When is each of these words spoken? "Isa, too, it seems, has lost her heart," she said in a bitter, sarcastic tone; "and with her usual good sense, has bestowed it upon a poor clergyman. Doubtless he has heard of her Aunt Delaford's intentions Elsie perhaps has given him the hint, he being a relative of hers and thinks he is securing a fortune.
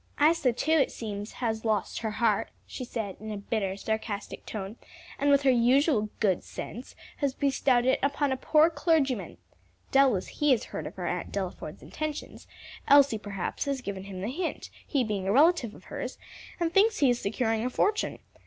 "Isa, 0.19 0.51
too, 0.51 0.71
it 0.71 0.89
seems, 0.91 1.33
has 1.33 1.63
lost 1.63 1.99
her 1.99 2.09
heart," 2.09 2.49
she 2.65 2.83
said 2.83 3.17
in 3.19 3.29
a 3.31 3.37
bitter, 3.37 3.77
sarcastic 3.77 4.47
tone; 4.47 4.77
"and 5.19 5.29
with 5.29 5.43
her 5.43 5.51
usual 5.51 6.09
good 6.19 6.43
sense, 6.43 6.95
has 7.17 7.35
bestowed 7.35 7.85
it 7.85 7.99
upon 8.01 8.31
a 8.31 8.35
poor 8.35 8.71
clergyman. 8.71 9.37
Doubtless 9.91 10.25
he 10.29 10.49
has 10.53 10.63
heard 10.63 10.87
of 10.87 10.95
her 10.95 11.05
Aunt 11.05 11.31
Delaford's 11.31 11.83
intentions 11.83 12.47
Elsie 12.87 13.19
perhaps 13.19 13.65
has 13.65 13.79
given 13.79 14.05
him 14.05 14.21
the 14.21 14.31
hint, 14.31 14.71
he 14.87 15.03
being 15.03 15.27
a 15.27 15.31
relative 15.31 15.75
of 15.75 15.83
hers 15.83 16.17
and 16.59 16.73
thinks 16.73 16.97
he 16.97 17.11
is 17.11 17.21
securing 17.21 17.63
a 17.63 17.69
fortune. 17.69 18.17